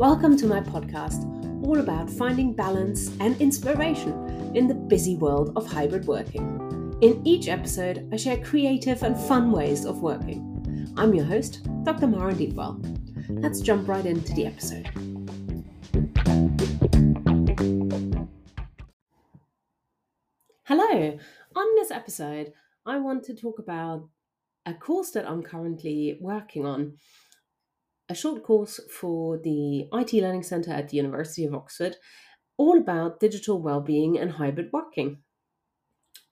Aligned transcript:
Welcome 0.00 0.38
to 0.38 0.46
my 0.46 0.62
podcast, 0.62 1.26
all 1.62 1.78
about 1.78 2.08
finding 2.08 2.54
balance 2.54 3.14
and 3.20 3.38
inspiration 3.38 4.56
in 4.56 4.66
the 4.66 4.72
busy 4.72 5.16
world 5.16 5.52
of 5.56 5.66
hybrid 5.66 6.06
working. 6.06 6.96
In 7.02 7.20
each 7.26 7.48
episode, 7.48 8.08
I 8.10 8.16
share 8.16 8.38
creative 8.38 9.02
and 9.02 9.14
fun 9.14 9.52
ways 9.52 9.84
of 9.84 10.00
working. 10.00 10.94
I'm 10.96 11.12
your 11.12 11.26
host, 11.26 11.68
Dr. 11.84 12.06
Maren 12.06 12.36
Deepwell. 12.36 12.80
Let's 13.28 13.60
jump 13.60 13.88
right 13.88 14.06
into 14.06 14.32
the 14.32 14.46
episode. 14.46 14.88
Hello! 20.64 21.18
On 21.54 21.74
this 21.74 21.90
episode, 21.90 22.54
I 22.86 22.96
want 22.96 23.24
to 23.24 23.34
talk 23.34 23.58
about 23.58 24.08
a 24.64 24.72
course 24.72 25.10
that 25.10 25.28
I'm 25.28 25.42
currently 25.42 26.16
working 26.22 26.64
on 26.64 26.96
a 28.10 28.14
short 28.14 28.42
course 28.42 28.80
for 28.90 29.38
the 29.38 29.88
IT 29.92 30.12
Learning 30.14 30.42
Centre 30.42 30.72
at 30.72 30.88
the 30.88 30.96
University 30.96 31.44
of 31.44 31.54
Oxford, 31.54 31.96
all 32.56 32.76
about 32.76 33.20
digital 33.20 33.62
well-being 33.62 34.18
and 34.18 34.32
hybrid 34.32 34.68
working. 34.72 35.22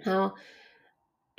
Now, 0.05 0.35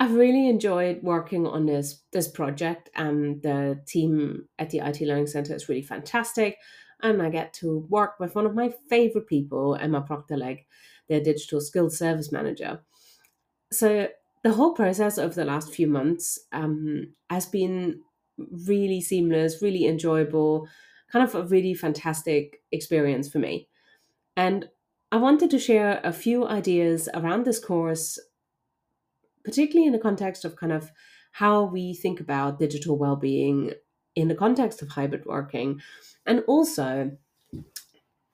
I've 0.00 0.14
really 0.14 0.48
enjoyed 0.48 1.02
working 1.02 1.46
on 1.46 1.66
this 1.66 2.02
this 2.12 2.26
project. 2.26 2.88
and 2.94 3.42
the 3.42 3.82
team 3.86 4.48
at 4.58 4.70
the 4.70 4.78
IT 4.78 5.02
Learning 5.02 5.26
Centre 5.26 5.54
is 5.54 5.68
really 5.68 5.82
fantastic, 5.82 6.56
and 7.02 7.20
I 7.22 7.28
get 7.28 7.52
to 7.54 7.86
work 7.90 8.18
with 8.18 8.34
one 8.34 8.46
of 8.46 8.54
my 8.54 8.72
favorite 8.88 9.26
people, 9.26 9.76
Emma 9.76 10.00
Procter-Legg, 10.00 10.64
their 11.08 11.20
digital 11.20 11.60
skills 11.60 11.98
service 11.98 12.32
manager. 12.32 12.80
So 13.72 14.08
the 14.42 14.52
whole 14.52 14.72
process 14.72 15.18
over 15.18 15.34
the 15.34 15.44
last 15.44 15.70
few 15.70 15.86
months 15.86 16.38
um, 16.52 17.14
has 17.28 17.44
been 17.44 18.00
really 18.66 19.00
seamless, 19.00 19.62
really 19.62 19.86
enjoyable, 19.86 20.68
kind 21.12 21.26
of 21.26 21.34
a 21.34 21.44
really 21.44 21.74
fantastic 21.74 22.62
experience 22.72 23.28
for 23.28 23.38
me. 23.38 23.68
And 24.36 24.68
I 25.12 25.16
wanted 25.16 25.50
to 25.50 25.58
share 25.58 26.00
a 26.04 26.12
few 26.12 26.46
ideas 26.46 27.08
around 27.14 27.44
this 27.44 27.58
course, 27.58 28.18
particularly 29.44 29.86
in 29.86 29.92
the 29.92 29.98
context 29.98 30.44
of 30.44 30.56
kind 30.56 30.72
of 30.72 30.90
how 31.32 31.64
we 31.64 31.94
think 31.94 32.20
about 32.20 32.58
digital 32.58 32.96
well-being 32.96 33.72
in 34.14 34.28
the 34.28 34.34
context 34.34 34.82
of 34.82 34.88
hybrid 34.88 35.24
working, 35.26 35.80
and 36.26 36.44
also 36.46 37.10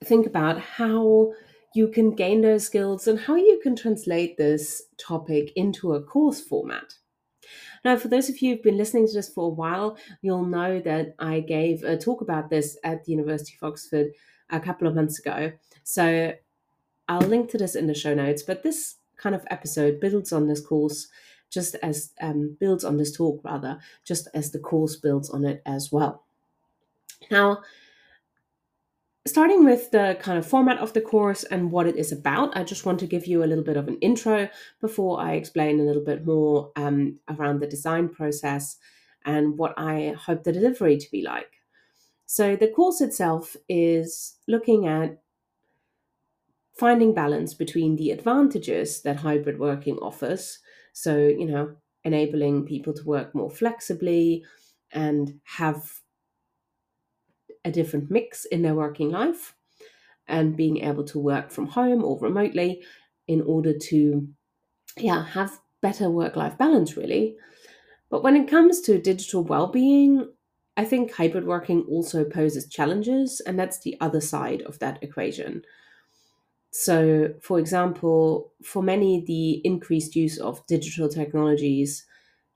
think 0.05 0.27
about 0.27 0.61
how 0.61 1.33
you 1.75 1.89
can 1.89 2.15
gain 2.15 2.41
those 2.41 2.65
skills 2.65 3.07
and 3.07 3.21
how 3.21 3.37
you 3.37 3.61
can 3.63 3.77
translate 3.77 4.37
this 4.37 4.83
topic 4.99 5.53
into 5.57 5.95
a 5.95 6.03
course 6.03 6.41
format. 6.41 6.95
Now, 7.85 7.97
for 7.97 8.09
those 8.09 8.29
of 8.29 8.41
you 8.41 8.55
who've 8.55 8.63
been 8.63 8.77
listening 8.77 9.07
to 9.07 9.13
this 9.13 9.29
for 9.29 9.47
a 9.47 9.55
while, 9.55 9.99
you'll 10.23 10.45
know 10.45 10.81
that 10.81 11.15
I 11.19 11.41
gave 11.41 11.83
a 11.83 11.97
talk 11.97 12.21
about 12.21 12.51
this 12.51 12.77
at 12.85 13.05
the 13.05 13.13
University 13.13 13.57
of 13.61 13.69
Oxford 13.69 14.09
a 14.51 14.61
couple 14.61 14.87
of 14.87 14.95
months 14.95 15.19
ago. 15.19 15.53
So 15.83 16.35
I'll 17.09 17.21
link 17.21 17.51
to 17.51 17.59
this 17.59 17.77
in 17.77 17.87
the 17.87 17.95
show 17.95 18.15
notes. 18.15 18.43
But 18.43 18.63
this 18.63 18.97
kind 19.17 19.35
of 19.35 19.47
episode 19.51 20.01
builds 20.01 20.33
on 20.33 20.47
this 20.47 20.61
course, 20.61 21.09
just 21.51 21.77
as 21.77 22.13
um, 22.21 22.57
builds 22.59 22.85
on 22.85 22.97
this 22.97 23.17
talk, 23.17 23.41
rather, 23.45 23.79
just 24.05 24.29
as 24.35 24.51
the 24.51 24.59
course 24.59 24.97
builds 24.97 25.31
on 25.31 25.45
it 25.45 25.63
as 25.67 25.91
well. 25.93 26.25
Now, 27.31 27.63
starting 29.27 29.65
with 29.65 29.91
the 29.91 30.17
kind 30.21 30.39
of 30.39 30.47
format 30.47 30.79
of 30.79 30.93
the 30.93 31.01
course 31.01 31.45
and 31.45 31.71
what 31.71 31.87
it 31.87 31.97
is 31.97 32.13
about, 32.13 32.57
I 32.57 32.65
just 32.65 32.87
want 32.87 33.01
to 33.01 33.07
give 33.07 33.27
you 33.27 33.43
a 33.43 33.47
little 33.47 33.65
bit 33.65 33.77
of 33.77 33.89
an 33.89 33.99
intro 33.99 34.49
before 34.81 35.21
I 35.21 35.33
explain 35.33 35.81
a 35.81 35.85
little 35.85 36.05
bit 36.05 36.25
more 36.25 36.73
um, 36.77 37.19
around 37.29 37.61
the 37.61 37.67
design 37.67 38.09
process 38.09 38.77
and 39.25 39.59
what 39.59 39.75
I 39.77 40.15
hope 40.19 40.45
the 40.45 40.53
delivery 40.53 40.97
to 40.97 41.11
be 41.11 41.23
like. 41.23 41.53
So, 42.27 42.57
the 42.57 42.69
course 42.69 43.01
itself 43.01 43.57
is 43.69 44.37
looking 44.49 44.87
at 44.87 45.19
finding 46.75 47.15
balance 47.15 47.55
between 47.55 47.97
the 47.97 48.11
advantages 48.11 49.03
that 49.03 49.17
hybrid 49.17 49.59
working 49.59 49.97
offers. 49.99 50.59
So, 50.93 51.17
you 51.17 51.47
know, 51.47 51.77
enabling 52.05 52.67
people 52.67 52.93
to 52.95 53.05
work 53.05 53.35
more 53.35 53.51
flexibly 53.51 54.45
and 54.93 55.41
have 55.45 56.01
a 57.67 57.73
different 57.73 58.11
mix 58.11 58.47
in 58.47 58.63
their 58.63 58.77
working 58.77 59.11
life 59.11 59.57
and 60.29 60.57
being 60.57 60.79
able 60.79 61.05
to 61.05 61.19
work 61.19 61.51
from 61.51 61.67
home 61.69 62.05
or 62.05 62.19
remotely 62.21 62.85
in 63.29 63.43
order 63.43 63.77
to 63.79 64.29
yeah 64.99 65.25
have 65.25 65.61
better 65.83 66.11
work 66.11 66.37
life 66.37 66.59
balance 66.59 66.97
really. 66.97 67.37
But 68.11 68.23
when 68.25 68.37
it 68.37 68.49
comes 68.49 68.81
to 68.83 69.01
digital 69.01 69.45
well-being 69.45 70.33
i 70.79 70.85
think 70.85 71.13
hybrid 71.13 71.47
working 71.47 71.83
also 71.89 72.25
poses 72.25 72.69
challenges 72.69 73.41
and 73.47 73.59
that's 73.59 73.81
the 73.81 73.97
other 74.01 74.21
side 74.21 74.63
of 74.63 74.79
that 74.81 75.03
equation. 75.03 75.63
So 76.71 77.35
for 77.41 77.59
example 77.59 78.53
for 78.63 78.83
many 78.83 79.25
the 79.25 79.67
increased 79.67 80.15
use 80.15 80.39
of 80.39 80.67
digital 80.67 81.09
technologies 81.09 82.05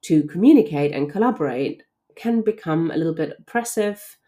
to 0.03 0.25
communicate 0.25 0.93
and 0.93 1.11
collaborate 1.11 1.85
can 2.17 2.43
become 2.43 2.91
a 2.91 2.97
little 2.97 3.15
bit 3.15 3.37
oppressive 3.39 4.19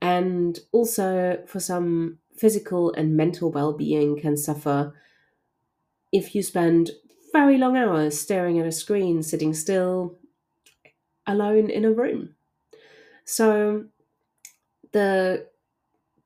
and 0.00 0.60
also 0.72 1.42
for 1.46 1.60
some 1.60 2.18
physical 2.36 2.92
and 2.92 3.16
mental 3.16 3.50
well-being 3.50 4.18
can 4.20 4.36
suffer 4.36 4.94
if 6.12 6.34
you 6.34 6.42
spend 6.42 6.90
very 7.32 7.58
long 7.58 7.76
hours 7.76 8.18
staring 8.18 8.58
at 8.58 8.66
a 8.66 8.72
screen 8.72 9.22
sitting 9.22 9.52
still 9.52 10.16
alone 11.26 11.68
in 11.68 11.84
a 11.84 11.92
room. 11.92 12.34
So 13.24 13.84
the 14.92 15.46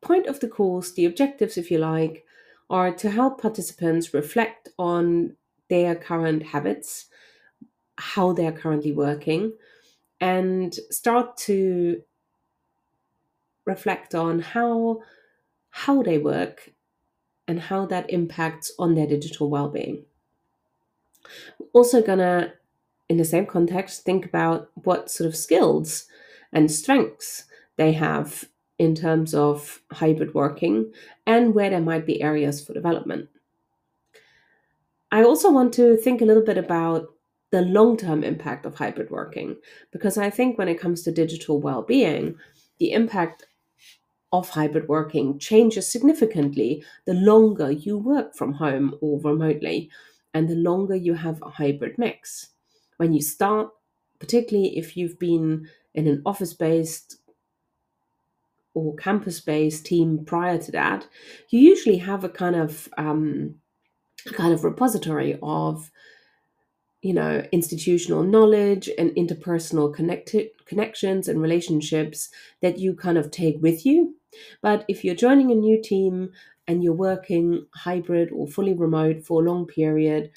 point 0.01 0.27
of 0.27 0.41
the 0.41 0.49
course 0.49 0.93
the 0.93 1.05
objectives 1.05 1.57
if 1.57 1.71
you 1.71 1.79
like 1.79 2.25
are 2.71 2.93
to 2.93 3.11
help 3.11 3.41
participants 3.41 4.15
reflect 4.15 4.69
on 4.79 5.37
their 5.69 5.95
current 5.95 6.43
habits 6.43 7.07
how 7.97 8.33
they're 8.33 8.53
currently 8.53 8.93
working 8.93 9.53
and 10.21 10.75
start 10.91 11.37
to 11.37 12.03
reflect 13.65 14.15
on 14.15 14.41
how 14.41 15.03
how 15.71 16.03
they 16.03 16.19
work 16.19 16.73
and 17.49 17.59
how 17.59 17.87
that 17.87 18.11
impacts 18.11 18.73
on 18.79 18.95
their 18.95 19.07
digital 19.07 19.49
well-being. 19.49 20.05
Also 21.73 22.03
gonna 22.03 22.53
in 23.09 23.17
the 23.17 23.25
same 23.25 23.47
context 23.47 24.05
think 24.05 24.25
about 24.25 24.71
what 24.75 25.11
sort 25.11 25.29
of 25.29 25.37
skills 25.37 26.07
and 26.53 26.71
strengths 26.71 27.45
they 27.77 27.93
have 27.93 28.45
in 28.79 28.95
terms 28.95 29.35
of 29.35 29.81
hybrid 29.93 30.35
working 30.35 30.93
and 31.27 31.55
where 31.55 31.71
there 31.71 31.81
might 31.81 32.07
be 32.07 32.23
areas 32.23 32.65
for 32.65 32.73
development. 32.73 33.29
I 35.11 35.23
also 35.23 35.51
want 35.51 35.75
to 35.75 35.97
think 35.97 36.21
a 36.21 36.25
little 36.25 36.43
bit 36.43 36.59
about 36.59 37.09
the 37.51 37.63
long 37.63 37.97
term 37.97 38.25
impact 38.25 38.65
of 38.65 38.75
hybrid 38.75 39.11
working 39.11 39.57
because 39.93 40.17
I 40.17 40.31
think 40.31 40.57
when 40.57 40.69
it 40.69 40.81
comes 40.81 41.03
to 41.03 41.13
digital 41.13 41.61
well 41.61 41.83
being, 41.83 42.37
the 42.79 42.93
impact 42.93 43.45
of 44.33 44.49
hybrid 44.49 44.89
working 44.89 45.39
changes 45.39 45.91
significantly 45.91 46.83
the 47.05 47.15
longer 47.15 47.71
you 47.71 47.99
work 47.99 48.35
from 48.35 48.55
home 48.55 48.95
or 49.01 49.21
remotely 49.21 49.91
and 50.35 50.49
the 50.49 50.55
longer 50.55 50.97
you 50.97 51.15
have 51.15 51.43
a 51.43 51.51
hybrid 51.51 51.99
mix. 51.99 52.49
When 52.97 53.13
you 53.13 53.21
start, 53.21 53.71
particularly 54.19 54.79
if 54.79 54.97
you've 54.97 55.19
been 55.19 55.69
in 55.95 56.07
an 56.07 56.23
office 56.25 56.55
based 56.55 57.19
or 58.75 58.97
campus 58.97 59.41
based 59.41 59.85
team 59.85 60.25
prior 60.25 60.59
to 60.59 60.73
that, 60.73 61.07
you 61.51 61.61
usually 61.61 61.99
have 61.99 62.25
a 62.25 62.29
kind 62.29 62.57
of 62.57 62.89
um, 62.97 63.57
kind 64.33 64.55
of 64.55 64.65
repository 64.65 65.39
of 65.43 65.91
you 67.03 67.13
know 67.13 67.45
institutional 67.53 68.23
knowledge 68.23 68.89
and 68.99 69.11
interpersonal 69.13 69.93
connected 69.93 70.49
connections 70.67 71.29
and 71.29 71.43
relationships 71.43 72.31
that 72.61 72.79
you 72.79 72.95
kind 72.95 73.19
of 73.19 73.31
take 73.31 73.61
with 73.61 73.85
you 73.85 74.15
but 74.63 74.85
if 74.89 75.05
you're 75.05 75.15
joining 75.15 75.51
a 75.51 75.55
new 75.55 75.81
team 75.83 76.31
and 76.67 76.83
you're 76.83 76.95
working 76.95 77.67
hybrid 77.75 78.31
or 78.33 78.47
fully 78.47 78.73
remote 78.73 79.25
for 79.27 79.43
a 79.43 79.45
long 79.45 79.67
period, 79.67 80.31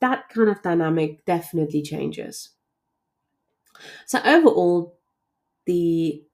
that 0.00 0.28
kind 0.30 0.48
of 0.48 0.62
dynamic 0.62 1.24
definitely 1.26 1.82
changes. 1.82 2.50
So, 4.06 4.20
overall, 4.24 4.98
the 5.66 6.24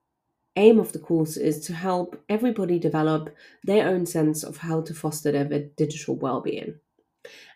aim 0.57 0.81
of 0.81 0.93
the 0.93 1.01
course 1.01 1.37
is 1.37 1.61
to 1.67 1.75
help 1.75 2.23
everybody 2.29 2.79
develop 2.79 3.35
their 3.65 3.89
own 3.89 4.07
sense 4.07 4.45
of 4.45 4.59
how 4.59 4.83
to 4.83 4.95
foster 4.95 5.33
their 5.33 5.47
digital 5.77 6.17
well-being. 6.17 6.81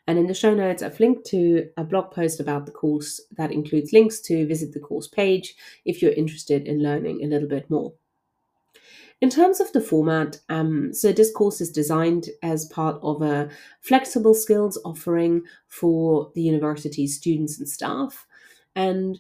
And 0.09 0.19
in 0.19 0.27
the 0.27 0.33
show 0.33 0.55
notes, 0.55 0.83
I've 0.83 0.99
linked 1.01 1.27
to 1.27 1.69
a 1.77 1.85
blog 1.85 2.13
post 2.13 2.41
about 2.41 2.65
the 2.65 2.73
course 2.73 3.21
that 3.37 3.53
includes 3.53 3.93
links 3.93 4.21
to 4.23 4.47
visit 4.47 4.73
the 4.73 4.81
course 4.81 5.07
page 5.07 5.55
if 5.85 6.01
you're 6.01 6.13
interested 6.13 6.67
in 6.67 6.83
learning 6.83 7.23
a 7.23 7.27
little 7.27 7.47
bit 7.47 7.69
more. 7.69 7.93
In 9.21 9.29
terms 9.29 9.61
of 9.61 9.71
the 9.73 9.83
format, 9.83 10.41
um, 10.49 10.95
so 10.95 11.13
this 11.13 11.31
course 11.31 11.61
is 11.61 11.71
designed 11.71 12.31
as 12.43 12.65
part 12.65 12.99
of 13.03 13.21
a 13.21 13.51
flexible 13.83 14.33
skills 14.33 14.81
offering 14.83 15.43
for 15.67 16.33
the 16.35 16.41
university's 16.41 17.19
students 17.19 17.59
and 17.59 17.69
staff. 17.69 18.27
And 18.75 19.19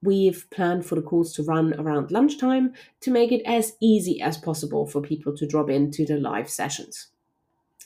we've 0.00 0.46
planned 0.50 0.86
for 0.86 0.94
the 0.94 1.02
course 1.02 1.32
to 1.34 1.42
run 1.42 1.74
around 1.74 2.12
lunchtime 2.12 2.74
to 3.00 3.10
make 3.10 3.32
it 3.32 3.42
as 3.46 3.72
easy 3.80 4.20
as 4.20 4.38
possible 4.38 4.86
for 4.86 5.02
people 5.02 5.36
to 5.38 5.46
drop 5.46 5.70
into 5.70 6.06
the 6.06 6.18
live 6.18 6.48
sessions. 6.48 7.08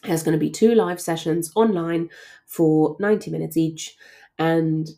There's 0.04 0.22
going 0.22 0.38
to 0.38 0.44
be 0.44 0.50
two 0.50 0.74
live 0.74 1.00
sessions 1.00 1.50
online 1.54 2.10
for 2.46 2.96
90 3.00 3.30
minutes 3.30 3.56
each, 3.56 3.96
and 4.38 4.88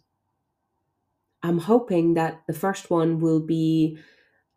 I'm 1.42 1.58
hoping 1.58 2.14
that 2.14 2.42
the 2.46 2.52
first 2.52 2.90
one 2.90 3.20
will 3.20 3.40
be, 3.40 3.98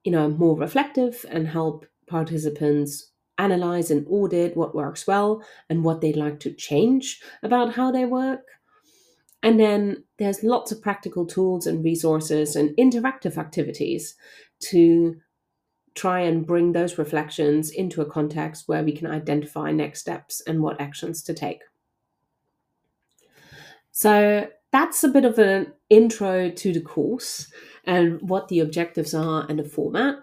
you 0.03 0.11
know, 0.11 0.29
more 0.29 0.57
reflective 0.57 1.25
and 1.29 1.47
help 1.47 1.85
participants 2.07 3.11
analyze 3.37 3.91
and 3.91 4.05
audit 4.09 4.57
what 4.57 4.75
works 4.75 5.05
well 5.05 5.43
and 5.69 5.83
what 5.83 6.01
they'd 6.01 6.17
like 6.17 6.39
to 6.41 6.53
change 6.53 7.21
about 7.43 7.73
how 7.73 7.91
they 7.91 8.05
work. 8.05 8.41
And 9.41 9.59
then 9.59 10.03
there's 10.17 10.43
lots 10.43 10.71
of 10.71 10.81
practical 10.81 11.25
tools 11.25 11.65
and 11.65 11.83
resources 11.83 12.55
and 12.55 12.75
interactive 12.77 13.37
activities 13.37 14.15
to 14.63 15.15
try 15.95 16.21
and 16.21 16.45
bring 16.45 16.71
those 16.71 16.97
reflections 16.97 17.71
into 17.71 18.01
a 18.01 18.09
context 18.09 18.67
where 18.67 18.83
we 18.83 18.91
can 18.91 19.07
identify 19.07 19.71
next 19.71 20.01
steps 20.01 20.41
and 20.41 20.61
what 20.61 20.79
actions 20.79 21.23
to 21.23 21.33
take. 21.33 21.61
So 23.91 24.47
that's 24.71 25.03
a 25.03 25.09
bit 25.09 25.25
of 25.25 25.37
an 25.39 25.73
intro 25.89 26.49
to 26.49 26.73
the 26.73 26.81
course 26.81 27.51
and 27.85 28.21
what 28.21 28.47
the 28.47 28.59
objectives 28.59 29.13
are 29.13 29.45
and 29.49 29.59
the 29.59 29.63
format. 29.63 30.15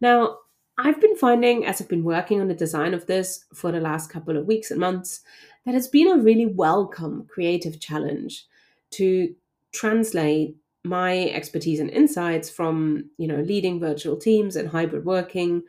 Now, 0.00 0.38
I've 0.78 1.00
been 1.00 1.16
finding 1.16 1.66
as 1.66 1.80
I've 1.80 1.88
been 1.88 2.04
working 2.04 2.40
on 2.40 2.48
the 2.48 2.54
design 2.54 2.94
of 2.94 3.06
this 3.06 3.44
for 3.52 3.70
the 3.70 3.80
last 3.80 4.08
couple 4.10 4.36
of 4.36 4.46
weeks 4.46 4.70
and 4.70 4.80
months 4.80 5.20
that 5.66 5.74
it's 5.74 5.88
been 5.88 6.08
a 6.08 6.22
really 6.22 6.46
welcome 6.46 7.26
creative 7.28 7.78
challenge 7.80 8.46
to 8.92 9.34
translate 9.72 10.56
my 10.84 11.28
expertise 11.28 11.80
and 11.80 11.90
insights 11.90 12.48
from, 12.48 13.10
you 13.18 13.28
know, 13.28 13.40
leading 13.40 13.80
virtual 13.80 14.16
teams 14.16 14.56
and 14.56 14.68
hybrid 14.68 15.04
working 15.04 15.62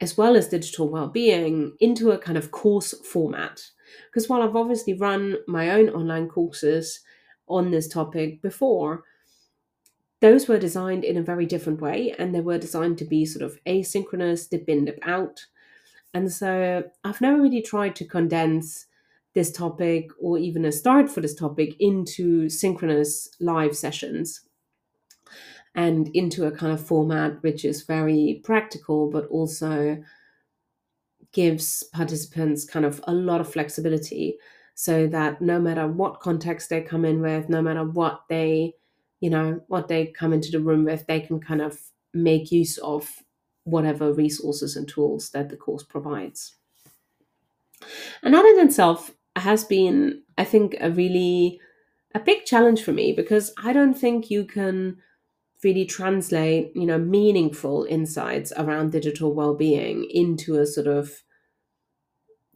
as 0.00 0.16
well 0.16 0.36
as 0.36 0.48
digital 0.48 0.88
well-being 0.88 1.74
into 1.80 2.10
a 2.10 2.18
kind 2.18 2.36
of 2.36 2.50
course 2.50 2.92
format 3.00 3.62
because 4.06 4.28
while 4.28 4.42
I've 4.42 4.56
obviously 4.56 4.94
run 4.94 5.36
my 5.46 5.70
own 5.70 5.88
online 5.90 6.28
courses 6.28 7.00
on 7.48 7.70
this 7.70 7.88
topic 7.88 8.42
before, 8.42 9.04
those 10.20 10.48
were 10.48 10.58
designed 10.58 11.04
in 11.04 11.16
a 11.16 11.22
very 11.22 11.46
different 11.46 11.80
way 11.80 12.14
and 12.18 12.34
they 12.34 12.40
were 12.40 12.58
designed 12.58 12.98
to 12.98 13.04
be 13.04 13.24
sort 13.24 13.42
of 13.42 13.58
asynchronous, 13.64 14.48
dip 14.48 14.68
in 14.68 14.86
dip 14.86 14.98
out. 15.02 15.44
And 16.14 16.32
so 16.32 16.84
I've 17.04 17.20
never 17.20 17.40
really 17.40 17.62
tried 17.62 17.94
to 17.96 18.04
condense 18.04 18.86
this 19.36 19.52
topic 19.52 20.08
or 20.18 20.38
even 20.38 20.64
a 20.64 20.72
start 20.72 21.10
for 21.10 21.20
this 21.20 21.34
topic 21.34 21.76
into 21.78 22.48
synchronous 22.48 23.28
live 23.38 23.76
sessions 23.76 24.40
and 25.74 26.08
into 26.14 26.46
a 26.46 26.50
kind 26.50 26.72
of 26.72 26.80
format 26.80 27.42
which 27.42 27.62
is 27.62 27.82
very 27.82 28.40
practical 28.44 29.10
but 29.10 29.26
also 29.26 30.02
gives 31.32 31.82
participants 31.92 32.64
kind 32.64 32.86
of 32.86 32.98
a 33.06 33.12
lot 33.12 33.42
of 33.42 33.52
flexibility 33.52 34.38
so 34.74 35.06
that 35.06 35.42
no 35.42 35.60
matter 35.60 35.86
what 35.86 36.20
context 36.20 36.70
they 36.70 36.80
come 36.80 37.04
in 37.04 37.20
with, 37.20 37.50
no 37.50 37.60
matter 37.60 37.84
what 37.84 38.22
they, 38.30 38.72
you 39.20 39.28
know, 39.28 39.60
what 39.68 39.88
they 39.88 40.06
come 40.06 40.32
into 40.32 40.50
the 40.50 40.60
room 40.60 40.86
with, 40.86 41.06
they 41.06 41.20
can 41.20 41.40
kind 41.40 41.60
of 41.60 41.78
make 42.14 42.50
use 42.50 42.78
of 42.78 43.22
whatever 43.64 44.14
resources 44.14 44.76
and 44.76 44.88
tools 44.88 45.28
that 45.30 45.50
the 45.50 45.56
course 45.58 45.82
provides. 45.82 46.56
And 48.22 48.32
that 48.32 48.44
in 48.46 48.66
itself 48.66 49.10
has 49.38 49.64
been, 49.64 50.22
I 50.38 50.44
think, 50.44 50.76
a 50.80 50.90
really 50.90 51.60
a 52.14 52.20
big 52.20 52.44
challenge 52.46 52.82
for 52.82 52.92
me 52.92 53.12
because 53.12 53.52
I 53.62 53.72
don't 53.72 53.94
think 53.94 54.30
you 54.30 54.44
can 54.44 54.96
really 55.62 55.84
translate, 55.84 56.72
you 56.74 56.86
know, 56.86 56.98
meaningful 56.98 57.84
insights 57.88 58.52
around 58.56 58.92
digital 58.92 59.34
well-being 59.34 60.08
into 60.10 60.58
a 60.58 60.66
sort 60.66 60.86
of 60.86 61.22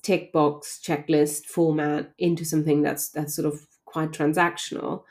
tick 0.02 0.32
box 0.32 0.80
checklist 0.82 1.44
format 1.44 2.12
into 2.18 2.44
something 2.44 2.80
that's 2.80 3.10
that's 3.10 3.34
sort 3.34 3.46
of 3.46 3.60
quite 3.84 4.12
transactional. 4.12 5.02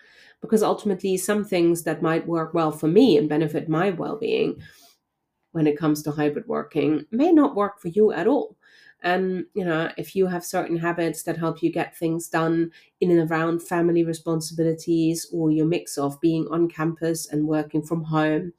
Because 0.42 0.64
ultimately 0.64 1.18
some 1.18 1.44
things 1.44 1.84
that 1.84 2.02
might 2.02 2.26
work 2.26 2.54
well 2.54 2.72
for 2.72 2.88
me 2.88 3.18
and 3.18 3.28
benefit 3.28 3.68
my 3.68 3.90
well-being 3.90 4.62
when 5.52 5.68
it 5.68 5.78
comes 5.78 6.02
to 6.04 6.12
hybrid 6.12 6.48
working 6.48 7.06
may 7.12 7.32
not 7.32 7.56
work 7.56 7.82
for 7.82 7.90
you 7.90 8.12
at 8.12 8.28
all 8.28 8.56
and 9.02 9.46
you 9.54 9.64
know 9.64 9.90
if 9.98 10.16
you 10.16 10.28
have 10.28 10.44
certain 10.46 10.78
habits 10.78 11.24
that 11.24 11.38
help 11.38 11.64
you 11.64 11.72
get 11.72 11.96
things 11.98 12.28
done 12.28 12.72
in 13.00 13.12
and 13.12 13.30
around 13.32 13.62
family 13.62 14.04
responsibilities 14.04 15.28
or 15.32 15.52
your 15.52 15.66
mix 15.66 15.98
of 15.98 16.20
being 16.22 16.48
on 16.52 16.68
campus 16.68 17.28
and 17.28 17.48
working 17.48 17.82
from 17.82 18.04
home 18.06 18.52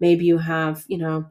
maybe 0.00 0.24
you 0.24 0.38
have 0.38 0.84
you 0.88 0.98
know 0.98 1.26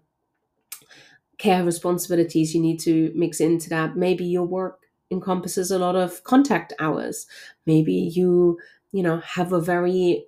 care 1.38 1.64
responsibilities 1.64 2.56
you 2.56 2.62
need 2.62 2.80
to 2.80 3.12
mix 3.16 3.40
into 3.40 3.70
that. 3.70 3.96
Maybe 3.96 4.26
your 4.26 4.46
work 4.46 4.82
encompasses 5.12 5.72
a 5.72 5.80
lot 5.80 5.96
of 5.96 6.24
contact 6.24 6.74
hours. 6.80 7.28
Maybe 7.66 7.94
you, 7.94 8.58
you 8.92 9.04
know, 9.04 9.20
have 9.20 9.54
a 9.54 9.62
very 9.62 10.26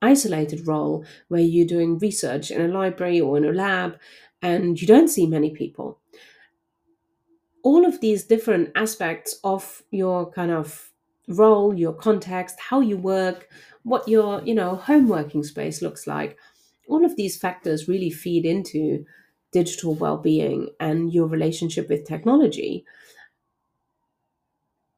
isolated 0.00 0.66
role 0.66 1.04
where 1.28 1.40
you're 1.40 1.66
doing 1.66 1.98
research 1.98 2.50
in 2.50 2.60
a 2.60 2.68
library 2.72 3.20
or 3.20 3.36
in 3.36 3.44
a 3.44 3.52
lab 3.52 3.98
and 4.40 4.80
you 4.80 4.86
don't 4.86 5.08
see 5.08 5.26
many 5.26 5.50
people. 5.50 6.00
All 7.62 7.84
of 7.84 8.00
these 8.00 8.24
different 8.24 8.70
aspects 8.74 9.38
of 9.44 9.82
your 9.90 10.30
kind 10.30 10.50
of 10.50 10.90
role, 11.28 11.74
your 11.74 11.92
context, 11.92 12.58
how 12.58 12.80
you 12.80 12.96
work, 12.96 13.48
what 13.84 14.06
your, 14.08 14.42
you 14.42 14.54
know, 14.54 14.76
home 14.76 15.08
working 15.08 15.44
space 15.44 15.82
looks 15.82 16.06
like. 16.06 16.38
All 16.88 17.04
of 17.04 17.16
these 17.16 17.36
factors 17.36 17.88
really 17.88 18.10
feed 18.10 18.44
into 18.44 19.04
digital 19.52 19.94
well-being 19.94 20.70
and 20.80 21.12
your 21.12 21.26
relationship 21.26 21.88
with 21.88 22.06
technology 22.06 22.84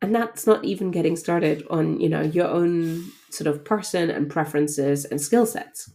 and 0.04 0.14
that's 0.14 0.46
not 0.46 0.62
even 0.66 0.90
getting 0.90 1.16
started 1.16 1.66
on 1.70 1.98
you 1.98 2.10
know 2.10 2.20
your 2.20 2.46
own 2.46 3.02
sort 3.30 3.46
of 3.46 3.64
person 3.64 4.10
and 4.10 4.30
preferences 4.30 5.06
and 5.06 5.18
skill 5.18 5.46
sets 5.46 5.90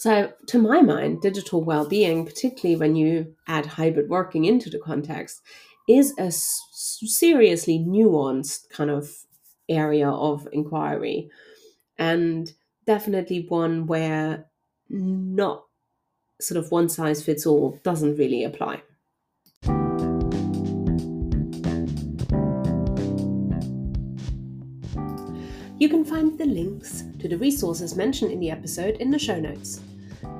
so 0.00 0.32
to 0.46 0.58
my 0.58 0.80
mind 0.80 1.20
digital 1.20 1.62
well-being 1.62 2.24
particularly 2.24 2.74
when 2.74 2.96
you 2.96 3.34
add 3.46 3.66
hybrid 3.66 4.08
working 4.08 4.46
into 4.46 4.70
the 4.70 4.78
context 4.78 5.42
is 5.86 6.14
a 6.18 6.30
seriously 6.32 7.78
nuanced 7.78 8.68
kind 8.70 8.90
of 8.90 9.10
area 9.68 10.08
of 10.08 10.48
inquiry 10.52 11.30
and 11.98 12.54
definitely 12.86 13.46
one 13.48 13.86
where 13.86 14.46
not 14.88 15.64
sort 16.40 16.58
of 16.58 16.70
one 16.70 16.88
size 16.88 17.22
fits 17.22 17.46
all 17.46 17.78
doesn't 17.84 18.16
really 18.16 18.44
apply. 18.44 18.82
You 25.78 25.88
can 25.88 26.04
find 26.04 26.36
the 26.36 26.44
links 26.44 27.04
to 27.20 27.28
the 27.28 27.38
resources 27.38 27.96
mentioned 27.96 28.32
in 28.32 28.40
the 28.40 28.50
episode 28.50 28.96
in 28.96 29.10
the 29.10 29.18
show 29.18 29.40
notes. 29.40 29.80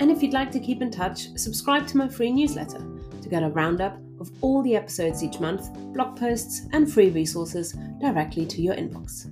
And 0.01 0.11
if 0.11 0.23
you'd 0.23 0.33
like 0.33 0.51
to 0.53 0.59
keep 0.59 0.81
in 0.81 0.91
touch, 0.91 1.29
subscribe 1.37 1.87
to 1.89 1.99
my 1.99 2.09
free 2.09 2.33
newsletter 2.33 2.79
to 3.21 3.29
get 3.29 3.43
a 3.43 3.51
roundup 3.51 3.99
of 4.19 4.31
all 4.41 4.63
the 4.63 4.75
episodes 4.75 5.23
each 5.23 5.41
month, 5.41 5.71
blog 5.93 6.19
posts, 6.19 6.63
and 6.73 6.91
free 6.91 7.11
resources 7.11 7.77
directly 8.01 8.47
to 8.47 8.63
your 8.63 8.75
inbox. 8.77 9.31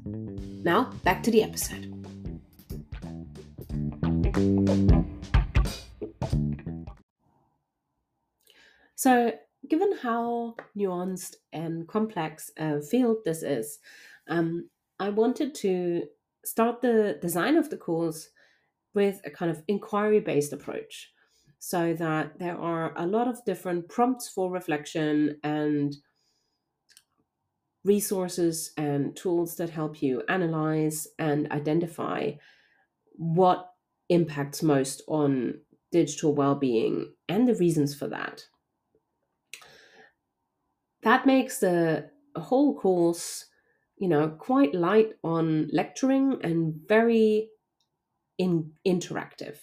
Now, 0.62 0.92
back 1.04 1.22
to 1.22 1.30
the 1.30 1.42
episode. 1.42 1.86
So, 8.94 9.32
given 9.70 9.96
how 10.02 10.56
nuanced 10.76 11.36
and 11.50 11.88
complex 11.88 12.50
a 12.58 12.82
field 12.82 13.24
this 13.24 13.42
is, 13.42 13.78
um, 14.28 14.68
I 15.00 15.08
wanted 15.08 15.54
to 15.54 16.02
start 16.44 16.82
the 16.82 17.18
design 17.22 17.56
of 17.56 17.70
the 17.70 17.78
course 17.78 18.28
with 18.94 19.20
a 19.24 19.30
kind 19.30 19.50
of 19.50 19.62
inquiry 19.68 20.20
based 20.20 20.52
approach 20.52 21.12
so 21.58 21.92
that 21.94 22.38
there 22.38 22.56
are 22.56 22.96
a 22.96 23.06
lot 23.06 23.28
of 23.28 23.44
different 23.44 23.88
prompts 23.88 24.28
for 24.28 24.50
reflection 24.50 25.38
and 25.42 25.96
resources 27.84 28.72
and 28.76 29.16
tools 29.16 29.56
that 29.56 29.70
help 29.70 30.02
you 30.02 30.22
analyze 30.28 31.06
and 31.18 31.50
identify 31.52 32.32
what 33.12 33.72
impacts 34.08 34.62
most 34.62 35.02
on 35.08 35.60
digital 35.90 36.34
well-being 36.34 37.14
and 37.28 37.48
the 37.48 37.54
reasons 37.54 37.94
for 37.94 38.08
that. 38.08 38.46
That 41.02 41.26
makes 41.26 41.60
the 41.60 42.10
whole 42.36 42.78
course, 42.78 43.46
you 43.96 44.08
know, 44.08 44.28
quite 44.30 44.74
light 44.74 45.14
on 45.22 45.68
lecturing 45.68 46.38
and 46.42 46.74
very 46.86 47.50
in 48.38 48.72
interactive. 48.86 49.58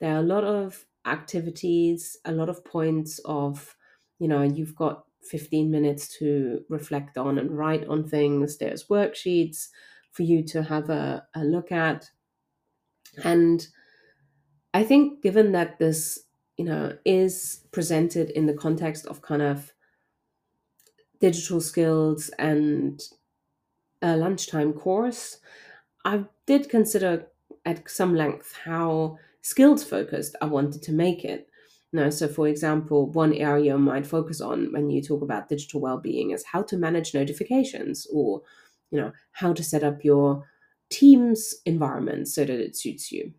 There 0.00 0.14
are 0.14 0.18
a 0.20 0.22
lot 0.22 0.44
of 0.44 0.86
activities, 1.06 2.18
a 2.24 2.32
lot 2.32 2.48
of 2.48 2.64
points 2.64 3.20
of, 3.24 3.76
you 4.18 4.28
know, 4.28 4.42
you've 4.42 4.74
got 4.76 5.06
15 5.22 5.70
minutes 5.70 6.18
to 6.18 6.64
reflect 6.68 7.16
on 7.18 7.38
and 7.38 7.56
write 7.56 7.86
on 7.86 8.08
things. 8.08 8.58
There's 8.58 8.88
worksheets 8.88 9.68
for 10.12 10.22
you 10.22 10.44
to 10.44 10.62
have 10.64 10.90
a, 10.90 11.26
a 11.34 11.44
look 11.44 11.72
at. 11.72 12.10
And 13.24 13.66
I 14.74 14.84
think 14.84 15.22
given 15.22 15.52
that 15.52 15.78
this, 15.78 16.24
you 16.56 16.64
know, 16.64 16.96
is 17.04 17.66
presented 17.72 18.30
in 18.30 18.46
the 18.46 18.54
context 18.54 19.06
of 19.06 19.22
kind 19.22 19.42
of 19.42 19.72
digital 21.20 21.60
skills 21.60 22.28
and 22.38 23.00
a 24.02 24.16
lunchtime 24.16 24.72
course, 24.72 25.40
I 26.04 26.26
did 26.46 26.68
consider 26.70 27.28
at 27.66 27.90
some 27.90 28.14
length 28.14 28.54
how 28.64 29.18
skills 29.42 29.84
focused 29.84 30.34
I 30.40 30.46
wanted 30.46 30.82
to 30.82 30.92
make 30.92 31.24
it. 31.24 31.48
Know, 31.92 32.10
so 32.10 32.28
for 32.28 32.46
example, 32.46 33.10
one 33.12 33.32
area 33.32 33.72
you 33.72 33.78
might 33.78 34.06
focus 34.06 34.40
on 34.40 34.70
when 34.72 34.90
you 34.90 35.00
talk 35.00 35.22
about 35.22 35.48
digital 35.48 35.80
well-being 35.80 36.32
is 36.32 36.44
how 36.44 36.62
to 36.64 36.76
manage 36.76 37.14
notifications 37.14 38.06
or, 38.12 38.42
you 38.90 39.00
know, 39.00 39.12
how 39.32 39.54
to 39.54 39.62
set 39.62 39.82
up 39.82 40.04
your 40.04 40.44
team's 40.90 41.54
environment 41.64 42.28
so 42.28 42.44
that 42.44 42.60
it 42.60 42.76
suits 42.76 43.10
you. 43.12 43.32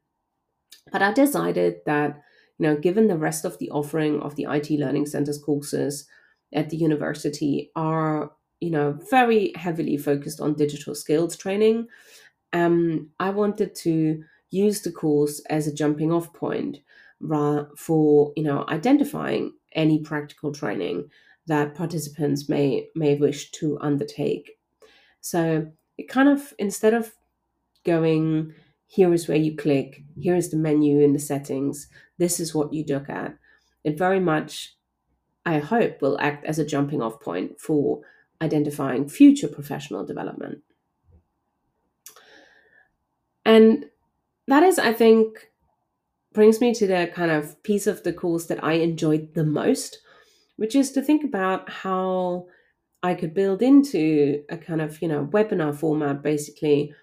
But 0.91 1.03
I 1.03 1.11
decided 1.11 1.81
that, 1.85 2.19
you 2.57 2.67
know, 2.67 2.77
given 2.77 3.07
the 3.07 3.17
rest 3.17 3.45
of 3.45 3.59
the 3.59 3.69
offering 3.69 4.21
of 4.21 4.35
the 4.35 4.47
IT 4.49 4.71
Learning 4.71 5.05
Center's 5.05 5.37
courses 5.37 6.07
at 6.53 6.69
the 6.69 6.77
university 6.77 7.69
are, 7.75 8.31
you 8.59 8.71
know, 8.71 8.97
very 9.11 9.51
heavily 9.55 9.97
focused 9.97 10.39
on 10.41 10.55
digital 10.55 10.95
skills 10.95 11.35
training, 11.35 11.87
um, 12.53 13.09
I 13.19 13.29
wanted 13.29 13.75
to 13.75 14.23
use 14.49 14.81
the 14.81 14.91
course 14.91 15.41
as 15.49 15.67
a 15.67 15.73
jumping 15.73 16.11
off 16.11 16.33
point 16.33 16.77
for, 17.77 18.33
you 18.35 18.43
know, 18.43 18.65
identifying 18.69 19.53
any 19.73 20.01
practical 20.01 20.51
training 20.51 21.09
that 21.47 21.75
participants 21.75 22.49
may 22.49 22.87
may 22.95 23.15
wish 23.15 23.51
to 23.51 23.77
undertake. 23.81 24.51
So 25.21 25.71
it 25.97 26.09
kind 26.09 26.29
of 26.29 26.53
instead 26.59 26.93
of 26.93 27.13
going 27.85 28.53
here 28.87 29.13
is 29.13 29.27
where 29.27 29.37
you 29.37 29.55
click, 29.55 30.03
here 30.17 30.35
is 30.35 30.49
the 30.49 30.57
menu 30.57 30.99
in 31.01 31.13
the 31.13 31.19
settings, 31.19 31.87
this 32.17 32.39
is 32.39 32.55
what 32.55 32.73
you 32.73 32.85
look 32.87 33.09
at. 33.09 33.37
It 33.83 33.97
very 33.97 34.19
much, 34.19 34.75
I 35.45 35.59
hope, 35.59 36.01
will 36.01 36.17
act 36.19 36.45
as 36.45 36.59
a 36.59 36.65
jumping 36.65 37.01
off 37.01 37.19
point 37.19 37.59
for 37.59 38.01
identifying 38.41 39.09
future 39.09 39.47
professional 39.47 40.05
development. 40.05 40.59
And 43.57 43.85
that 44.47 44.61
is, 44.61 44.77
I 44.77 44.93
think, 44.93 45.49
brings 46.31 46.61
me 46.61 46.75
to 46.75 46.85
the 46.85 47.11
kind 47.11 47.31
of 47.31 47.63
piece 47.63 47.87
of 47.87 48.03
the 48.03 48.13
course 48.13 48.45
that 48.45 48.63
I 48.63 48.73
enjoyed 48.73 49.33
the 49.33 49.43
most, 49.43 49.97
which 50.57 50.75
is 50.75 50.91
to 50.91 51.01
think 51.01 51.23
about 51.23 51.67
how 51.67 52.45
I 53.01 53.15
could 53.15 53.33
build 53.33 53.63
into 53.63 54.43
a 54.47 54.57
kind 54.57 54.79
of, 54.79 55.01
you 55.01 55.07
know, 55.07 55.25
webinar 55.25 55.75
format 55.75 56.21
basically 56.21 56.93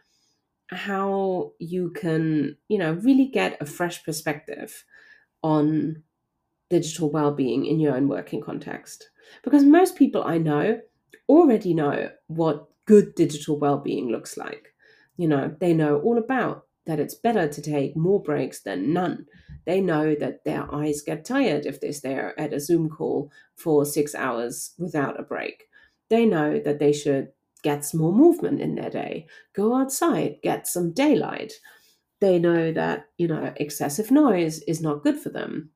how 0.71 1.53
you 1.59 1.91
can, 1.91 2.57
you 2.69 2.79
know, 2.79 2.93
really 2.93 3.27
get 3.27 3.61
a 3.61 3.67
fresh 3.67 4.05
perspective 4.05 4.85
on 5.43 6.05
digital 6.71 7.11
well-being 7.11 7.67
in 7.67 7.81
your 7.81 7.97
own 7.97 8.07
working 8.07 8.41
context. 8.41 9.11
Because 9.43 9.65
most 9.65 9.97
people 9.97 10.23
I 10.23 10.39
know 10.39 10.81
already 11.29 11.75
know 11.75 12.11
what 12.29 12.69
good 12.87 13.17
digital 13.17 13.59
well-being 13.59 14.09
looks 14.09 14.37
like. 14.37 14.74
You 15.17 15.29
know, 15.29 15.57
they 15.61 15.75
know 15.75 16.01
all 16.01 16.19
about 16.19 16.67
that 16.87 17.01
it's 17.01 17.15
better 17.15 17.49
to 17.49 17.63
take 17.63 17.97
more 17.97 18.23
breaks 18.23 18.61
than 18.61 18.93
none. 18.93 19.27
They 19.65 19.81
know 19.81 20.15
that 20.15 20.45
their 20.45 20.73
eyes 20.75 21.01
get 21.03 21.25
tired 21.25 21.65
if 21.67 21.81
they 21.81 21.93
stare 21.93 22.39
at 22.39 22.53
a 22.53 22.61
Zoom 22.61 22.91
call 22.91 23.31
for 23.57 23.85
six 23.87 24.15
hours 24.15 24.75
without 24.79 25.19
a 25.19 25.23
break. 25.23 25.69
They 26.11 26.27
know 26.27 26.59
that 26.61 26.79
they 26.79 26.93
should 26.93 27.33
get 27.63 27.85
some 27.85 28.01
more 28.01 28.13
movement 28.13 28.61
in 28.61 28.75
their 28.75 28.91
day, 28.91 29.27
go 29.55 29.75
outside, 29.75 30.39
get 30.43 30.67
some 30.67 30.93
daylight. 30.93 31.55
They 32.21 32.39
know 32.39 32.73
that, 32.73 33.07
you 33.19 33.29
know, 33.29 33.53
excessive 33.57 34.11
noise 34.11 34.61
is 34.63 34.81
not 34.81 35.03
good 35.03 35.19
for 35.19 35.31
them. 35.31 35.71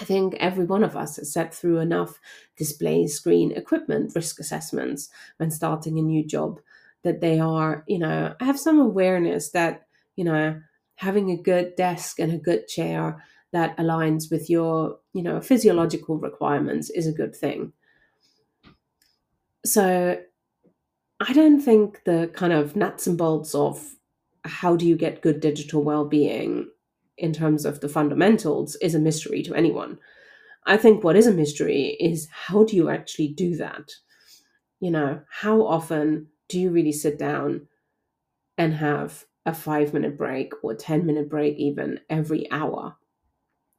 I 0.00 0.04
think 0.04 0.34
every 0.36 0.64
one 0.64 0.84
of 0.84 0.96
us 0.96 1.16
has 1.16 1.32
sat 1.32 1.54
through 1.54 1.78
enough 1.78 2.20
display 2.56 3.06
screen 3.06 3.52
equipment 3.52 4.12
risk 4.14 4.38
assessments 4.40 5.08
when 5.38 5.50
starting 5.50 5.98
a 5.98 6.02
new 6.02 6.24
job 6.24 6.60
that 7.06 7.20
they 7.20 7.38
are, 7.38 7.84
you 7.86 8.00
know, 8.00 8.34
have 8.40 8.58
some 8.58 8.80
awareness 8.80 9.50
that, 9.52 9.86
you 10.16 10.24
know, 10.24 10.60
having 10.96 11.30
a 11.30 11.40
good 11.40 11.76
desk 11.76 12.18
and 12.18 12.32
a 12.32 12.38
good 12.38 12.66
chair 12.66 13.24
that 13.52 13.76
aligns 13.78 14.28
with 14.28 14.50
your, 14.50 14.98
you 15.12 15.22
know, 15.22 15.40
physiological 15.40 16.18
requirements 16.18 16.90
is 16.90 17.06
a 17.06 17.12
good 17.12 17.34
thing. 17.34 17.72
So 19.64 20.18
I 21.20 21.32
don't 21.32 21.60
think 21.60 22.02
the 22.04 22.28
kind 22.34 22.52
of 22.52 22.74
nuts 22.74 23.06
and 23.06 23.16
bolts 23.16 23.54
of 23.54 23.94
how 24.44 24.74
do 24.74 24.84
you 24.84 24.96
get 24.96 25.22
good 25.22 25.38
digital 25.38 25.84
well-being 25.84 26.68
in 27.18 27.32
terms 27.32 27.64
of 27.64 27.80
the 27.80 27.88
fundamentals 27.88 28.74
is 28.82 28.96
a 28.96 28.98
mystery 28.98 29.44
to 29.44 29.54
anyone. 29.54 29.98
I 30.66 30.76
think 30.76 31.04
what 31.04 31.16
is 31.16 31.28
a 31.28 31.32
mystery 31.32 31.96
is 32.00 32.28
how 32.32 32.64
do 32.64 32.74
you 32.74 32.90
actually 32.90 33.28
do 33.28 33.54
that? 33.56 33.92
You 34.80 34.90
know, 34.90 35.20
how 35.30 35.64
often 35.64 36.26
do 36.48 36.60
you 36.60 36.70
really 36.70 36.92
sit 36.92 37.18
down 37.18 37.68
and 38.58 38.74
have 38.74 39.26
a 39.46 39.54
five 39.54 39.94
minute 39.94 40.16
break 40.16 40.52
or 40.62 40.74
10 40.74 41.06
minute 41.06 41.28
break, 41.28 41.56
even 41.56 42.00
every 42.10 42.50
hour? 42.50 42.96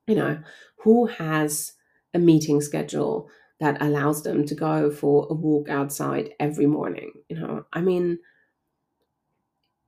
You 0.08 0.16
know, 0.16 0.44
who 0.80 1.08
has 1.08 1.74
a 2.14 2.20
meeting 2.20 2.62
schedule 2.62 3.30
that 3.60 3.82
allows 3.82 4.24
them 4.24 4.46
to 4.46 4.56
go 4.56 4.92
for 4.92 5.28
a 5.30 5.34
walk 5.34 5.70
outside 5.70 6.34
every 6.40 6.68
morning. 6.68 7.12
You 7.30 7.40
know, 7.40 7.66
I 7.74 7.82
mean, 7.82 8.20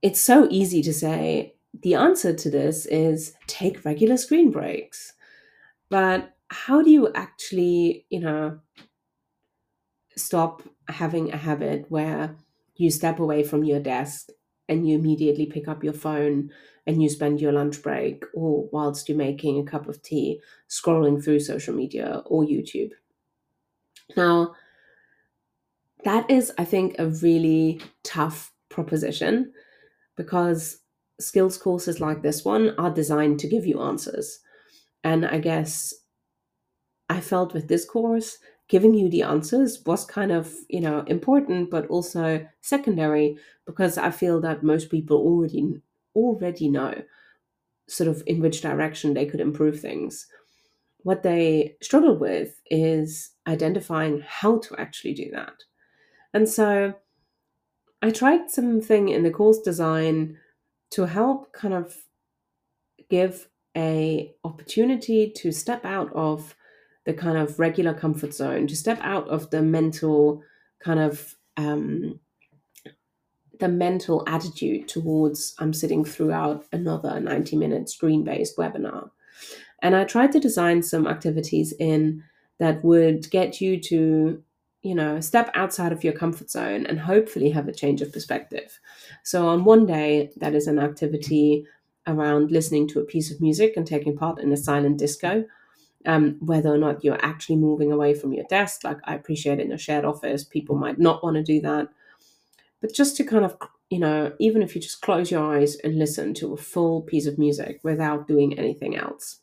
it's 0.02 0.20
so 0.20 0.48
easy 0.50 0.82
to 0.82 0.94
say 0.94 1.56
the 1.82 1.96
answer 1.96 2.34
to 2.34 2.50
this 2.50 2.86
is 2.88 3.34
take 3.48 3.86
regular 3.86 4.18
screen 4.18 4.52
breaks. 4.52 5.14
But 5.90 6.36
how 6.50 6.82
do 6.82 6.90
you 6.90 7.12
actually, 7.14 8.06
you 8.10 8.20
know, 8.20 8.60
stop 10.16 10.62
having 10.88 11.32
a 11.32 11.38
habit 11.38 11.86
where 11.90 12.36
you 12.80 12.90
step 12.90 13.20
away 13.20 13.44
from 13.44 13.66
your 13.66 13.80
desk 13.80 14.30
and 14.70 14.88
you 14.88 14.98
immediately 14.98 15.46
pick 15.46 15.68
up 15.68 15.84
your 15.84 15.94
phone 15.94 16.50
and 16.88 17.04
you 17.04 17.10
spend 17.10 17.42
your 17.42 17.52
lunch 17.52 17.84
break 17.84 18.24
or 18.34 18.70
whilst 18.72 19.10
you're 19.10 19.18
making 19.18 19.60
a 19.60 19.70
cup 19.70 19.90
of 19.90 20.02
tea 20.02 20.40
scrolling 20.70 21.22
through 21.22 21.42
social 21.42 21.76
media 21.76 22.24
or 22.26 22.44
YouTube? 22.44 22.92
Now, 24.16 24.56
that 26.06 26.32
is, 26.32 26.54
I 26.58 26.64
think, 26.64 26.96
a 26.98 27.08
really 27.08 27.82
tough 28.04 28.54
proposition 28.70 29.52
because 30.16 30.78
skills 31.20 31.58
courses 31.58 32.00
like 32.00 32.22
this 32.22 32.46
one 32.46 32.74
are 32.78 32.90
designed 32.90 33.42
to 33.42 33.50
give 33.50 33.66
you 33.66 33.82
answers. 33.82 34.40
And 35.04 35.26
I 35.26 35.40
guess 35.40 35.94
I 37.10 37.20
felt 37.20 37.54
with 37.54 37.68
this 37.68 37.84
course, 37.84 38.38
giving 38.70 38.94
you 38.94 39.10
the 39.10 39.24
answers 39.24 39.84
was 39.86 40.06
kind 40.06 40.32
of, 40.32 40.54
you 40.70 40.80
know, 40.80 41.02
important, 41.08 41.70
but 41.70 41.88
also 41.88 42.48
secondary 42.62 43.38
because 43.66 43.98
I 43.98 44.12
feel 44.12 44.40
that 44.42 44.64
most 44.64 44.90
people 44.90 45.18
already 45.18 45.82
already 46.16 46.70
know 46.70 47.02
sort 47.88 48.08
of 48.08 48.24
in 48.26 48.40
which 48.40 48.62
direction 48.62 49.14
they 49.14 49.26
could 49.26 49.40
improve 49.40 49.80
things 49.80 50.28
what 51.04 51.24
they 51.24 51.76
struggle 51.82 52.16
with 52.16 52.62
is 52.70 53.32
identifying 53.48 54.24
how 54.28 54.60
to 54.60 54.76
actually 54.78 55.14
do 55.14 55.30
that. 55.32 55.64
And 56.34 56.48
so 56.48 56.94
I 58.02 58.12
tried 58.12 58.50
something 58.50 59.10
in 59.10 59.24
the 59.24 59.32
course 59.32 59.60
design 59.60 60.38
to 60.92 61.06
help 61.06 61.54
kind 61.54 61.74
of 61.74 61.96
give 63.10 63.48
a 63.78 64.34
opportunity 64.44 65.32
to 65.38 65.52
step 65.52 65.86
out 65.86 66.12
of 66.14 66.56
the 67.06 67.14
kind 67.14 67.38
of 67.38 67.60
regular 67.60 67.94
comfort 67.94 68.34
zone, 68.34 68.68
to 68.68 68.76
step 68.76 69.00
out 69.02 69.28
of 69.28 69.50
the 69.50 69.62
mental 69.62 70.44
kind 70.80 71.00
of 71.00 71.36
um, 71.58 72.20
the 73.60 73.68
mental 73.68 74.24
attitude 74.28 74.88
towards 74.88 75.54
I'm 75.60 75.74
sitting 75.74 76.06
throughout 76.06 76.66
another 76.72 77.20
90 77.20 77.58
minute 77.58 77.90
screen 77.90 78.24
based 78.24 78.58
webinar 78.58 79.10
and 79.82 79.96
I 79.96 80.04
tried 80.04 80.32
to 80.34 80.40
design 80.40 80.84
some 80.84 81.08
activities 81.08 81.74
in 81.80 82.24
that 82.60 82.84
would 82.84 83.30
get 83.32 83.62
you 83.62 83.80
to, 83.80 84.44
you 84.82 84.96
know, 84.96 85.20
step 85.20 85.50
outside 85.56 85.92
of 85.92 86.04
your 86.04 86.14
comfort 86.14 86.50
zone 86.50 86.86
and 86.86 87.00
hopefully 87.00 87.50
have 87.52 87.68
a 87.68 87.74
change 87.74 88.02
of 88.02 88.12
perspective. 88.12 88.80
So 89.24 89.48
on 89.48 89.64
one 89.64 89.86
day, 89.86 90.32
that 90.38 90.56
is 90.56 90.68
an 90.68 90.80
activity 90.80 91.66
around 92.08 92.52
listening 92.52 92.88
to 92.90 93.00
a 93.00 93.06
piece 93.06 93.32
of 93.32 93.40
music 93.40 93.74
and 93.78 93.86
taking 93.86 94.18
part 94.18 94.40
in 94.40 94.52
a 94.52 94.58
silent 94.58 94.98
disco. 94.98 95.46
Um, 96.06 96.38
whether 96.40 96.74
or 96.74 96.78
not 96.78 97.04
you're 97.04 97.24
actually 97.24 97.58
moving 97.58 97.92
away 97.92 98.14
from 98.14 98.34
your 98.34 98.46
desk, 98.46 98.84
like 98.86 99.00
I 99.04 99.16
appreciate 99.16 99.60
in 99.60 99.74
a 99.74 99.78
shared 99.78 100.06
office, 100.06 100.46
people 100.46 100.76
might 100.76 100.98
not 100.98 101.24
want 101.24 101.36
to 101.36 101.44
do 101.44 101.60
that. 101.62 101.90
But 102.80 102.94
just 102.94 103.18
to 103.18 103.26
kind 103.26 103.44
of, 103.44 103.58
you 103.90 104.00
know, 104.00 104.32
even 104.40 104.62
if 104.62 104.74
you 104.74 104.82
just 104.82 105.02
close 105.02 105.30
your 105.30 105.44
eyes 105.44 105.76
and 105.84 106.00
listen 106.00 106.34
to 106.36 106.54
a 106.54 106.58
full 106.58 107.02
piece 107.02 107.26
of 107.26 107.38
music 107.38 107.82
without 107.84 108.28
doing 108.28 108.58
anything 108.58 108.96
else 108.96 109.40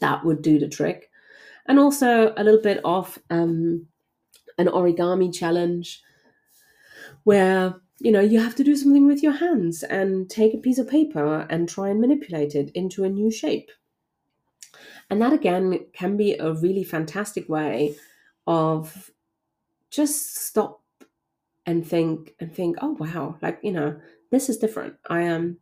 that 0.00 0.24
would 0.24 0.42
do 0.42 0.60
the 0.60 0.68
trick. 0.68 1.10
And 1.66 1.78
also 1.78 2.32
a 2.36 2.44
little 2.44 2.62
bit 2.62 2.80
of 2.84 3.18
um, 3.28 3.86
an 4.58 4.68
origami 4.68 5.34
challenge 5.34 6.02
where 7.24 7.80
you 8.00 8.12
know, 8.12 8.20
you 8.20 8.40
have 8.40 8.54
to 8.54 8.64
do 8.64 8.76
something 8.76 9.06
with 9.06 9.22
your 9.22 9.32
hands 9.32 9.82
and 9.82 10.30
take 10.30 10.54
a 10.54 10.58
piece 10.58 10.78
of 10.78 10.88
paper 10.88 11.46
and 11.50 11.68
try 11.68 11.88
and 11.88 12.00
manipulate 12.00 12.54
it 12.54 12.70
into 12.74 13.04
a 13.04 13.08
new 13.08 13.30
shape. 13.30 13.70
And 15.10 15.20
that 15.22 15.32
again 15.32 15.86
can 15.92 16.16
be 16.16 16.34
a 16.34 16.52
really 16.52 16.84
fantastic 16.84 17.48
way 17.48 17.96
of 18.46 19.10
just 19.90 20.36
stop 20.36 20.82
and 21.66 21.86
think 21.86 22.34
and 22.40 22.54
think, 22.54 22.76
oh 22.80 22.96
wow, 22.98 23.36
like, 23.42 23.58
you 23.62 23.72
know, 23.72 24.00
this 24.30 24.48
is 24.48 24.58
different. 24.58 24.94
I 25.08 25.22
am 25.22 25.58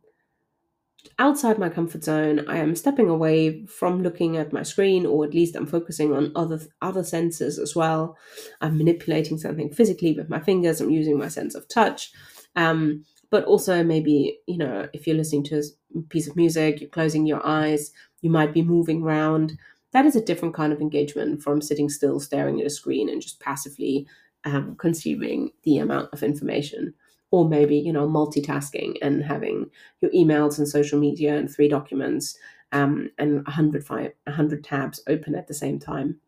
outside 1.19 1.57
my 1.57 1.69
comfort 1.69 2.03
zone. 2.03 2.47
I 2.47 2.57
am 2.57 2.75
stepping 2.75 3.09
away 3.09 3.65
from 3.65 4.03
looking 4.03 4.37
at 4.37 4.53
my 4.53 4.63
screen, 4.63 5.05
or 5.05 5.25
at 5.25 5.33
least 5.33 5.55
I'm 5.55 5.65
focusing 5.65 6.13
on 6.13 6.31
other 6.35 6.59
other 6.81 7.03
senses 7.03 7.59
as 7.59 7.75
well. 7.75 8.17
I'm 8.61 8.77
manipulating 8.77 9.37
something 9.37 9.71
physically 9.71 10.13
with 10.13 10.29
my 10.29 10.39
fingers. 10.39 10.81
I'm 10.81 10.89
using 10.89 11.17
my 11.17 11.27
sense 11.27 11.55
of 11.55 11.67
touch. 11.67 12.11
Um, 12.55 13.05
but 13.29 13.43
also 13.43 13.83
maybe 13.83 14.39
you 14.47 14.57
know 14.57 14.87
if 14.93 15.05
you're 15.05 15.17
listening 15.17 15.43
to 15.45 15.61
a 15.95 16.01
piece 16.09 16.27
of 16.27 16.35
music, 16.35 16.81
you're 16.81 16.89
closing 16.89 17.25
your 17.25 17.45
eyes. 17.45 17.91
You 18.21 18.29
might 18.29 18.53
be 18.53 18.61
moving 18.61 19.03
around. 19.03 19.57
That 19.91 20.05
is 20.05 20.15
a 20.15 20.23
different 20.23 20.53
kind 20.53 20.73
of 20.73 20.81
engagement 20.81 21.41
from 21.41 21.61
sitting 21.61 21.89
still, 21.89 22.19
staring 22.19 22.59
at 22.59 22.67
a 22.67 22.69
screen, 22.69 23.09
and 23.09 23.21
just 23.21 23.39
passively 23.39 24.07
um, 24.43 24.75
consuming 24.75 25.51
the 25.63 25.77
amount 25.79 26.09
of 26.13 26.23
information. 26.23 26.93
Or 27.31 27.47
maybe 27.47 27.77
you 27.77 27.91
know 27.91 28.07
multitasking 28.07 28.95
and 29.01 29.23
having 29.23 29.69
your 30.01 30.11
emails 30.11 30.57
and 30.57 30.67
social 30.67 30.99
media 30.99 31.35
and 31.35 31.49
three 31.49 31.67
documents 31.67 32.37
um, 32.71 33.09
and 33.17 33.35
100, 33.45 33.85
100 33.87 34.63
tabs 34.63 35.01
open 35.07 35.35
at 35.35 35.47
the 35.47 35.53
same 35.53 35.79
time. 35.79 36.19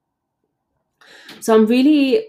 So 1.40 1.56
i'm 1.56 1.66
really 1.66 2.26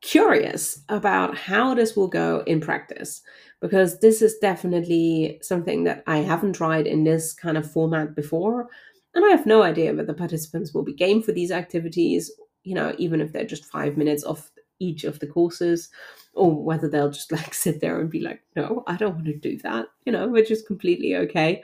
curious 0.00 0.82
about 0.90 1.36
how 1.36 1.74
this 1.74 1.96
will 1.96 2.08
go 2.08 2.42
in 2.46 2.60
practice 2.60 3.22
because 3.60 4.00
this 4.00 4.20
is 4.22 4.38
definitely 4.38 5.38
something 5.42 5.84
that 5.84 6.02
i 6.06 6.18
haven't 6.18 6.54
tried 6.54 6.86
in 6.86 7.04
this 7.04 7.32
kind 7.32 7.56
of 7.56 7.70
format 7.70 8.14
before 8.14 8.68
and 9.14 9.24
i 9.24 9.28
have 9.28 9.46
no 9.46 9.62
idea 9.62 9.94
whether 9.94 10.12
participants 10.12 10.72
will 10.72 10.82
be 10.82 10.94
game 10.94 11.22
for 11.22 11.32
these 11.32 11.50
activities 11.50 12.30
you 12.62 12.74
know 12.74 12.94
even 12.98 13.20
if 13.20 13.32
they're 13.32 13.44
just 13.44 13.64
five 13.64 13.96
minutes 13.96 14.22
of 14.22 14.50
each 14.80 15.04
of 15.04 15.18
the 15.20 15.26
courses 15.26 15.88
or 16.34 16.52
whether 16.52 16.88
they'll 16.88 17.10
just 17.10 17.32
like 17.32 17.54
sit 17.64 17.80
there 17.80 18.00
and 18.00 18.10
be 18.10 18.20
like, 18.20 18.42
no, 18.56 18.82
I 18.86 18.96
don't 18.96 19.14
want 19.14 19.26
to 19.26 19.36
do 19.36 19.58
that, 19.58 19.86
you 20.04 20.12
know, 20.12 20.28
which 20.28 20.50
is 20.50 20.62
completely 20.62 21.16
okay. 21.16 21.62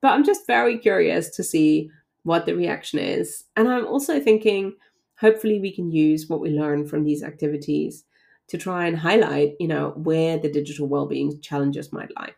But 0.00 0.12
I'm 0.12 0.24
just 0.24 0.46
very 0.46 0.78
curious 0.78 1.30
to 1.30 1.44
see 1.44 1.90
what 2.24 2.46
the 2.46 2.56
reaction 2.56 2.98
is. 2.98 3.44
And 3.56 3.68
I'm 3.68 3.86
also 3.86 4.20
thinking, 4.20 4.74
hopefully, 5.16 5.60
we 5.60 5.72
can 5.72 5.90
use 5.90 6.28
what 6.28 6.40
we 6.40 6.50
learn 6.50 6.86
from 6.86 7.04
these 7.04 7.22
activities 7.22 8.04
to 8.48 8.58
try 8.58 8.86
and 8.86 8.98
highlight, 8.98 9.54
you 9.58 9.68
know, 9.68 9.90
where 9.96 10.38
the 10.38 10.50
digital 10.50 10.88
well-being 10.88 11.40
challenges 11.40 11.92
might 11.92 12.14
lie. 12.16 12.32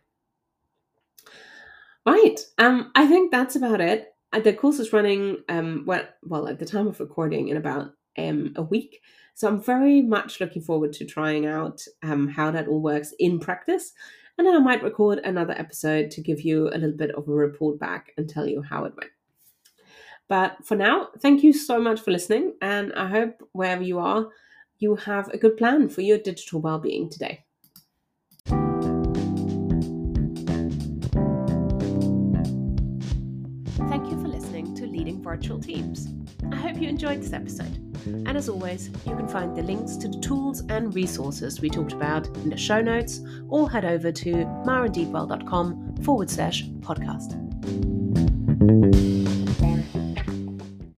Right. 2.05 2.39
Um, 2.57 2.91
I 2.95 3.07
think 3.07 3.31
that's 3.31 3.55
about 3.55 3.81
it. 3.81 4.13
Uh, 4.31 4.39
the 4.39 4.53
course 4.53 4.79
is 4.79 4.93
running 4.93 5.37
um 5.49 5.83
well 5.85 6.03
well 6.23 6.47
at 6.47 6.59
the 6.59 6.65
time 6.65 6.87
of 6.87 6.99
recording 6.99 7.47
in 7.47 7.57
about 7.57 7.91
um 8.17 8.53
a 8.55 8.61
week. 8.61 9.01
So 9.35 9.49
I'm 9.49 9.61
very 9.61 10.01
much 10.01 10.39
looking 10.39 10.61
forward 10.61 10.93
to 10.93 11.05
trying 11.05 11.45
out 11.45 11.81
um, 12.03 12.29
how 12.29 12.51
that 12.51 12.69
all 12.69 12.81
works 12.81 13.13
in 13.19 13.37
practice. 13.37 13.91
And 14.37 14.47
then 14.47 14.55
I 14.55 14.59
might 14.59 14.81
record 14.81 15.19
another 15.19 15.53
episode 15.57 16.09
to 16.11 16.21
give 16.21 16.41
you 16.41 16.69
a 16.69 16.77
little 16.77 16.95
bit 16.95 17.11
of 17.11 17.27
a 17.27 17.31
report 17.31 17.77
back 17.77 18.13
and 18.17 18.29
tell 18.29 18.47
you 18.47 18.61
how 18.61 18.85
it 18.85 18.93
went. 18.95 19.11
But 20.29 20.65
for 20.65 20.75
now, 20.75 21.09
thank 21.19 21.43
you 21.43 21.51
so 21.51 21.81
much 21.81 21.99
for 21.99 22.11
listening. 22.11 22.53
And 22.61 22.93
I 22.93 23.07
hope 23.09 23.41
wherever 23.51 23.83
you 23.83 23.99
are, 23.99 24.27
you 24.79 24.95
have 24.95 25.29
a 25.29 25.37
good 25.37 25.57
plan 25.57 25.89
for 25.89 26.01
your 26.01 26.17
digital 26.17 26.61
well-being 26.61 27.09
today. 27.09 27.43
Thank 33.87 34.11
you 34.11 34.21
for 34.21 34.27
listening 34.27 34.75
to 34.75 34.85
Leading 34.85 35.21
Virtual 35.23 35.59
Teams. 35.59 36.07
I 36.51 36.55
hope 36.57 36.81
you 36.81 36.87
enjoyed 36.89 37.21
this 37.21 37.33
episode. 37.33 37.81
And 38.05 38.35
as 38.35 38.49
always, 38.49 38.89
you 39.05 39.15
can 39.15 39.27
find 39.27 39.55
the 39.55 39.63
links 39.63 39.95
to 39.97 40.07
the 40.07 40.19
tools 40.19 40.63
and 40.69 40.93
resources 40.93 41.61
we 41.61 41.69
talked 41.69 41.93
about 41.93 42.27
in 42.37 42.49
the 42.49 42.57
show 42.57 42.81
notes 42.81 43.21
or 43.49 43.69
head 43.69 43.85
over 43.85 44.11
to 44.11 44.31
marendeepwell.com 44.65 46.03
forward 46.03 46.29
slash 46.29 46.65
podcast. 46.81 47.41